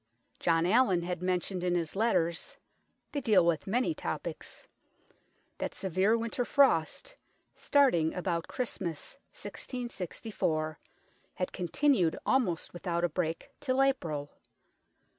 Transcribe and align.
John 0.39 0.65
Allin 0.65 1.03
had 1.03 1.21
mentioned 1.21 1.63
in 1.63 1.75
his 1.75 1.95
letters 1.95 2.57
they 3.11 3.21
deal 3.21 3.45
with 3.45 3.67
many 3.67 3.93
topics 3.93 4.65
that 5.59 5.75
severe 5.75 6.17
winter 6.17 6.43
frost, 6.43 7.15
starting 7.55 8.11
about 8.15 8.47
Christmas, 8.47 9.17
1664, 9.33 10.79
had 11.35 11.53
continued 11.53 12.17
almost 12.25 12.73
without 12.73 13.03
a 13.03 13.09
break 13.09 13.51
till 13.59 13.79
April. 13.83 14.31